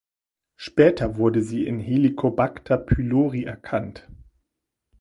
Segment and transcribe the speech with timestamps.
[0.55, 4.09] Später wurde sie in Helicobacter pylori erkannt.